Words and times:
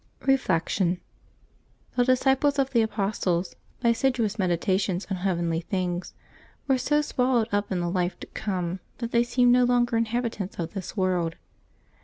Reflection.— 0.25 0.99
The 1.95 2.03
disciples 2.03 2.57
of 2.57 2.71
the 2.71 2.81
apostles, 2.81 3.55
by 3.83 3.89
assiduous 3.89 4.39
meditation 4.39 4.99
on 5.11 5.17
heavenly 5.17 5.61
things, 5.61 6.15
were 6.67 6.79
so 6.79 7.03
swallowed 7.03 7.49
up 7.51 7.71
in 7.71 7.81
the 7.81 7.87
life 7.91 8.19
to 8.21 8.25
come, 8.33 8.79
that 8.97 9.11
they 9.11 9.23
seemed 9.23 9.51
no 9.51 9.63
longer 9.63 9.97
inhabitants 9.97 10.57
of 10.57 10.73
this 10.73 10.97
world. 10.97 11.35